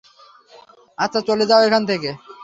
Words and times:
আচ্ছা, 0.97 1.19
চলে 1.27 1.45
যাও 1.49 1.61
এখান 1.67 1.83
থেকে! 1.89 2.09